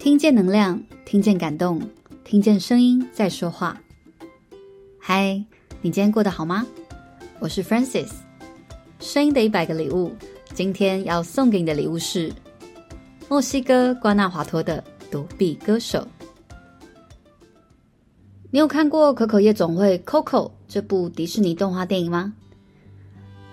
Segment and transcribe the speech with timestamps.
[0.00, 1.78] 听见能量，听见感动，
[2.24, 3.78] 听见声音在说话。
[4.98, 5.34] 嗨，
[5.82, 6.66] 你今天过得好吗？
[7.38, 8.08] 我是 Francis，
[8.98, 10.10] 声音的一百个礼物。
[10.54, 12.32] 今天要送给你的礼物是
[13.28, 16.08] 墨西哥瓜纳华托的独臂歌手。
[18.50, 22.32] 你有看过《可可夜总会》Coco 这部迪士尼动画电影吗？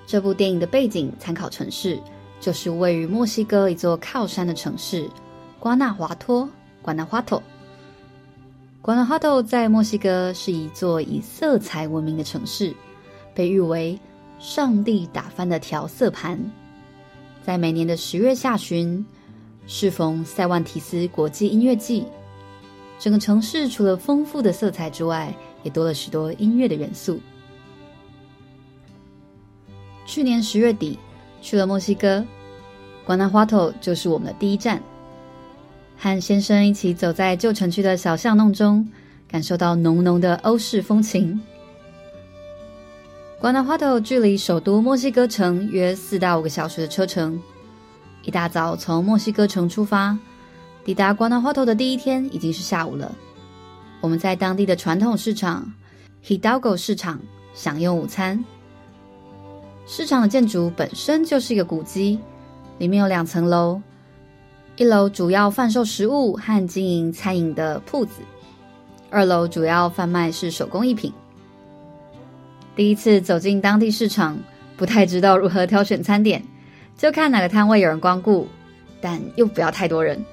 [0.06, 2.00] 这部电影的背景参考城市
[2.40, 5.10] 就是位于墨西哥一座靠山的城市。
[5.68, 6.50] 瓜纳华托，
[6.82, 7.44] 瓜纳华托，
[8.82, 12.74] 瓜纳华托在墨西哥是一座以色彩闻名的城市，
[13.36, 14.00] 被誉为
[14.40, 16.40] “上帝打翻的调色盘”。
[17.44, 19.06] 在每年的十月下旬，
[19.66, 22.06] 适逢塞万提斯国际音乐季，
[22.98, 27.20] 整个城市除了丰富的色彩之外，也多了许多音乐的元素。
[30.06, 30.98] 去年十月底
[31.42, 32.26] 去了墨西哥，
[33.06, 34.82] 瓜纳华托就是我们的第一站。
[35.98, 38.88] 和先生一起走在旧城区的小巷弄中，
[39.28, 41.40] 感受到浓浓的欧式风情。
[43.40, 47.40] 瓜纳华托距离首都墨西哥城约四到五个小时的车程。
[48.24, 50.18] 一大早从墨西哥城出发，
[50.84, 53.14] 抵达瓜纳华托的第一天已经是下午了。
[54.02, 55.72] 我们在当地的传统市场
[56.26, 57.20] Hidalgo 市场
[57.54, 58.44] 享用午餐。
[59.86, 62.20] 市场的建筑本身就是一个古迹，
[62.78, 63.82] 里面有两层楼。
[64.78, 68.22] 一楼主要贩售食物和经营餐饮的铺子，
[69.10, 71.12] 二楼主要贩卖是手工艺品。
[72.76, 74.38] 第一次走进当地市场，
[74.78, 76.44] 不太知道如何挑选餐点，
[76.96, 78.48] 就看哪个摊位有人光顾，
[79.02, 80.24] 但又不要太多人。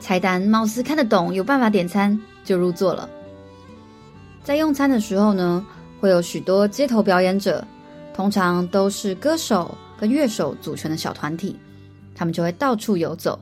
[0.00, 3.08] 菜单貌似看得懂，有办法点餐，就入座了。
[4.44, 5.64] 在用餐的时候呢，
[5.98, 7.66] 会有许多街头表演者，
[8.12, 11.56] 通常都是歌手跟乐手组成的小团体。
[12.20, 13.40] 他们就会到处游走，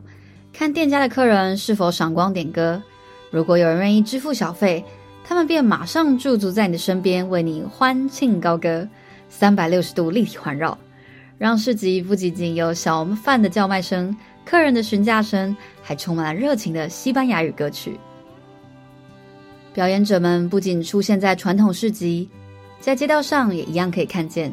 [0.52, 2.80] 看店家的客人是否赏光点歌。
[3.28, 4.84] 如果有人愿意支付小费，
[5.24, 8.88] 他们便马上驻足在你的身边，为你欢庆高歌，
[9.28, 10.78] 三百六十度立体环绕，
[11.38, 17.98] 让市集不仅仅有小贩的叫卖声、客人的询价声，还充满了热情的西班牙语歌曲。
[19.74, 22.30] 表演者们不仅出现在传统市集，
[22.78, 24.52] 在街道上也一样可以看见。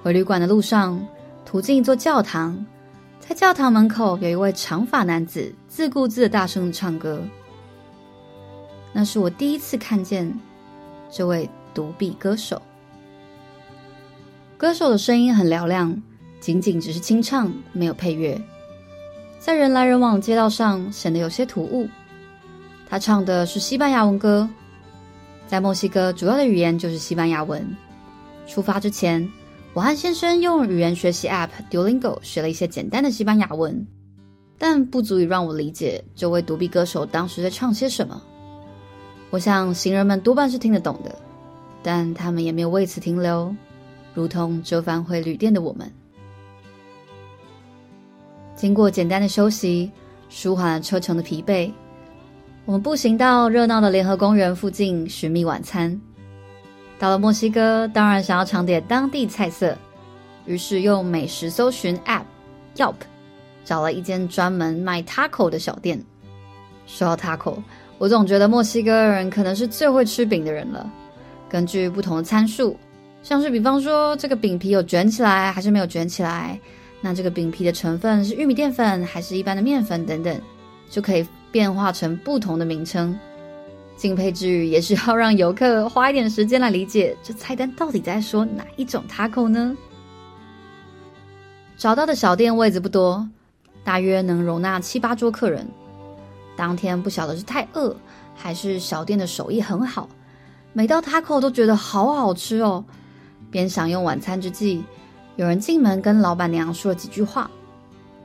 [0.00, 1.04] 回旅馆的路上，
[1.44, 2.64] 途经一座教堂，
[3.20, 7.22] 在教堂门口有一位长发男子自顾自的大声的唱歌。
[8.92, 10.32] 那是我第一次看见
[11.10, 12.60] 这位独臂歌手。
[14.56, 16.00] 歌手的声音很嘹亮，
[16.40, 18.40] 仅仅只是清唱，没有配乐，
[19.38, 21.88] 在人来人往的街道上显得有些突兀。
[22.88, 24.48] 他唱的是西班牙文歌，
[25.46, 27.66] 在墨西哥主要的语言就是西班牙文。
[28.46, 29.26] 出发之前，
[29.74, 33.86] 我和先生用语言学习 App Duolingo 学了一些简单的西班牙文，
[34.58, 38.22] 但不足以让我理解这位独臂歌手当时在唱些什么。
[39.30, 41.14] 我想行人们多半是听得懂的，
[41.82, 43.54] 但他们也没有为此停留，
[44.12, 45.90] 如同折返回旅店的我们。
[48.54, 49.90] 经过简单的休息，
[50.28, 51.72] 舒缓了车程的疲惫，
[52.66, 55.98] 我们步行到热闹的联合公园附近寻觅晚餐。
[57.02, 59.76] 到了墨西哥，当然想要尝点当地菜色，
[60.46, 62.22] 于是用美食搜寻 App
[62.76, 62.94] Yelp
[63.64, 66.00] 找了一间专门卖 taco 的小店。
[66.86, 67.60] 说到 taco，
[67.98, 70.88] 我总觉得墨西哥人可能是最会吃饼的人了。
[71.48, 72.76] 根据不同的参数，
[73.20, 76.56] 像是比方说这个饼皮有卷起来还是没有卷起来，
[77.00, 80.40] 那这个饼皮的成分是玉米淀粉还是一般的面粉等等，
[80.88, 83.18] 就可以变化成不同的名称。
[84.02, 89.76] 敬佩之余，也是要让游客花一点时间来理解这菜单到底在说哪一种 taco 呢？
[91.76, 93.24] 找到的小店位子不多，
[93.84, 95.64] 大约能容纳七八桌客人。
[96.56, 97.94] 当天不晓得是太饿，
[98.34, 100.08] 还是小店的手艺很好，
[100.72, 102.84] 每道 taco 都觉得好好吃哦。
[103.52, 104.82] 边享用晚餐之际，
[105.36, 107.48] 有人进门跟老板娘说了几句话，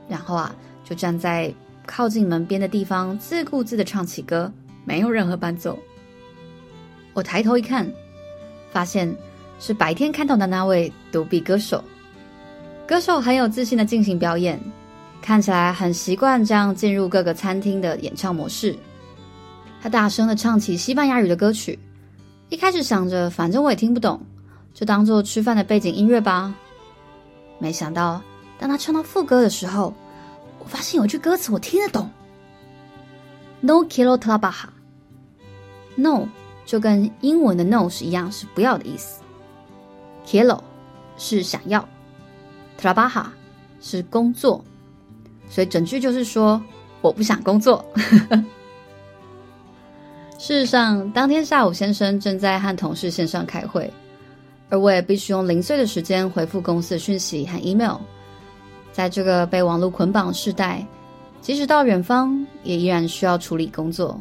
[0.08, 0.52] 然后啊，
[0.82, 1.54] 就站在
[1.86, 4.52] 靠近门边的地方，自顾自的唱起歌。
[4.88, 5.78] 没有任何伴奏。
[7.12, 7.86] 我抬头一看，
[8.72, 9.14] 发现
[9.60, 11.84] 是白天看到的那位独臂歌手。
[12.86, 14.58] 歌手很有自信的进行表演，
[15.20, 18.74] 看起来很习惯这样进入各个餐厅的演唱模式。
[19.82, 21.78] 他大声的唱起西班牙语的歌曲。
[22.48, 24.18] 一开始想着，反正我也听不懂，
[24.72, 26.54] 就当做吃饭的背景音乐吧。
[27.58, 28.22] 没想到，
[28.58, 29.92] 当他唱到副歌的时候，
[30.58, 32.10] 我发现有句歌词我听得懂
[33.60, 34.70] ：“No quiero trabajar。”
[36.00, 36.28] No，
[36.64, 39.20] 就跟英文的 no 是一样，是不要的意思。
[40.24, 40.60] Quiero
[41.16, 41.86] 是想要
[42.80, 43.26] ，trabaja
[43.80, 44.64] 是工作，
[45.50, 46.62] 所以整句就是说
[47.00, 47.84] 我不想工作。
[50.38, 53.92] 事实上，当天下午先生正在和同事线上开会，
[54.70, 57.96] 而我也必须用零碎的时间回复公司的讯息和 email。
[58.92, 60.86] 在这个被网络捆绑的时代，
[61.40, 64.20] 即使到远方，也依然需要处理工作。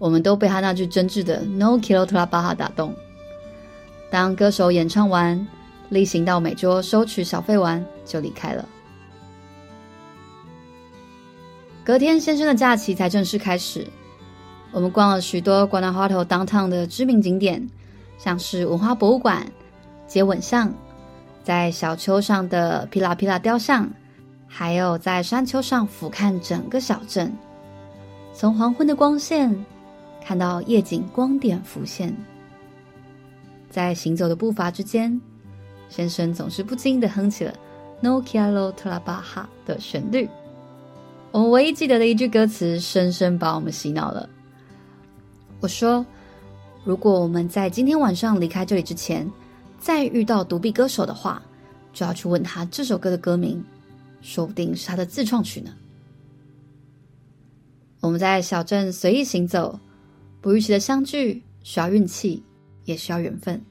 [0.00, 2.94] 我们都被他那句真挚的 “No k i l o t r a b a h a 打动。
[4.10, 5.46] 当歌手演唱完，
[5.90, 8.66] 例行到每桌收取小费完，就离开了。
[11.84, 13.86] 隔天，先生的假期才正式开始。
[14.72, 17.68] 我们逛了许多瓜纳华托 downtown 的知名景点，
[18.16, 19.46] 像是文化博物馆、
[20.06, 20.72] 接吻巷，
[21.44, 23.86] 在小丘上的皮拉皮拉雕像，
[24.46, 27.30] 还有在山丘上俯瞰整个小镇，
[28.32, 29.52] 从黄昏的光线
[30.24, 32.14] 看到夜景光点浮现。
[33.68, 35.20] 在行走的步伐之间，
[35.88, 37.54] 先生总是不经意地哼起了
[38.00, 40.28] “No quiero trabajar” 的旋律。
[41.32, 44.28] 我们唯一记得的一句歌词，深深把我们洗脑了。
[45.60, 46.04] 我说
[46.84, 49.30] ：“如果我们在今天晚上离开这里之前，
[49.78, 51.40] 再遇到独臂歌手的话，
[51.92, 53.64] 就要去问他这首歌的歌名，
[54.20, 55.70] 说不定是他的自创曲呢。”
[58.00, 59.78] 我们在小镇随意行走，
[60.40, 62.42] 不预期的相聚，需要运气。
[62.86, 63.62] 也需要缘分。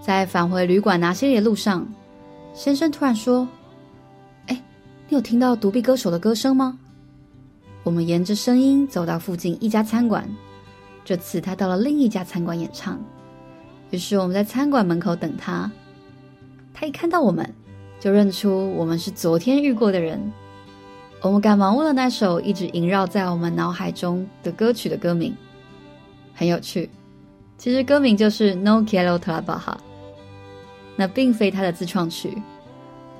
[0.00, 1.86] 在返回旅馆拿行李的路上，
[2.52, 3.46] 先生突然说
[4.48, 4.62] ：“哎，
[5.08, 6.76] 你有听到独臂歌手的歌声吗？”
[7.84, 10.28] 我们沿着声音走到附近一家餐馆，
[11.04, 13.00] 这次他到了另一家餐馆演唱。
[13.90, 15.70] 于是我们在餐馆门口等他。
[16.72, 17.48] 他一看到我们，
[18.00, 20.20] 就认出我们是昨天遇过的人。
[21.24, 25.34] 我们赶忙问了那首一直萦绕在我们脑海中的歌曲的歌名。
[26.34, 26.90] 很有趣，
[27.56, 29.72] 其实歌名就是《No Quiero Te La Baja》，
[30.96, 32.36] 那并非他的自创曲，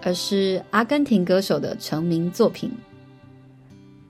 [0.02, 2.70] 而是阿根廷歌手的成名作品。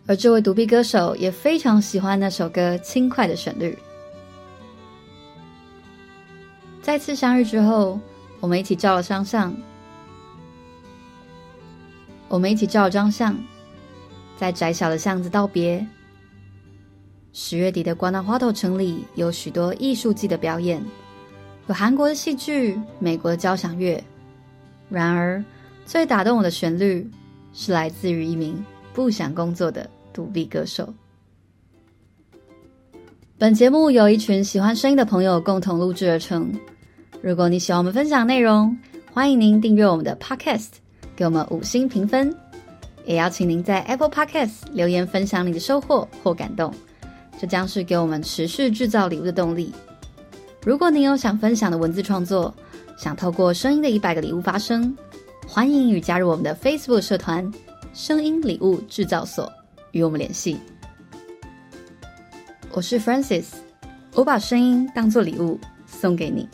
[0.08, 3.78] 而这位独臂歌手也非常喜欢那首歌轻快的旋律。
[6.82, 8.00] 再次相遇之后，
[8.40, 9.54] 我们一起照了张相。
[12.26, 13.38] 我们一起照了张相，
[14.36, 15.86] 在窄小的巷子道别。
[17.32, 20.80] 十月底的瓜纳华托城里有许多艺术季的表演，
[21.66, 24.02] 有韩国的戏剧、美国的交响乐。
[24.88, 25.42] 然而，
[25.84, 27.10] 最打动我的旋律
[27.52, 30.92] 是来自于一名不想工作的独臂歌手。
[33.36, 36.52] 本节目由一群喜欢声音的朋友共同录制而成。
[37.20, 38.76] 如果你喜欢我们分享内容，
[39.12, 40.68] 欢迎您订阅我们的 Podcast，
[41.16, 42.32] 给我们五星评分，
[43.04, 46.72] 也邀请您在 Apple Podcast 留言分享你的收获或感动。
[47.38, 49.72] 这将是给我们持续制造礼物的动力。
[50.64, 52.54] 如果您有想分享的文字创作，
[52.96, 54.96] 想透过声音的一百个礼物发声，
[55.46, 57.52] 欢迎与加入我们的 Facebook 社团
[57.92, 59.52] “声音礼物制造所”
[59.92, 60.56] 与我们联系。
[62.72, 63.46] 我是 Francis，
[64.14, 66.48] 我把声音当做礼物送给你。